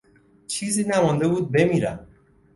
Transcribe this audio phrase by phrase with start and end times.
[0.47, 2.07] چیزی نمانده بود بمیرم.